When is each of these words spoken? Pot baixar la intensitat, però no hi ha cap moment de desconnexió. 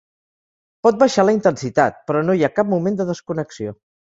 Pot 0.87 0.97
baixar 1.03 1.25
la 1.27 1.35
intensitat, 1.35 2.01
però 2.09 2.25
no 2.31 2.37
hi 2.39 2.43
ha 2.45 2.51
cap 2.57 2.73
moment 2.73 2.99
de 3.05 3.09
desconnexió. 3.13 3.77